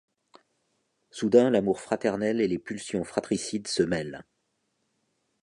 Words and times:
Soudain 1.11 1.51
l'amour 1.51 1.79
fraternel 1.79 2.41
et 2.41 2.47
les 2.47 2.57
pulsions 2.57 3.03
fratricides 3.03 3.67
se 3.67 3.83
mêlent... 3.83 4.25